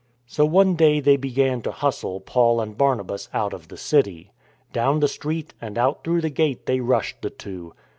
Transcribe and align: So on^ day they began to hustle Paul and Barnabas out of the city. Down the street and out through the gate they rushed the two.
So 0.25 0.49
on^ 0.49 0.75
day 0.75 0.99
they 0.99 1.15
began 1.15 1.61
to 1.61 1.69
hustle 1.69 2.21
Paul 2.21 2.59
and 2.59 2.75
Barnabas 2.75 3.29
out 3.35 3.53
of 3.53 3.67
the 3.67 3.77
city. 3.77 4.31
Down 4.73 4.99
the 4.99 5.07
street 5.07 5.53
and 5.61 5.77
out 5.77 6.03
through 6.03 6.21
the 6.21 6.31
gate 6.31 6.65
they 6.65 6.79
rushed 6.79 7.21
the 7.21 7.29
two. 7.29 7.75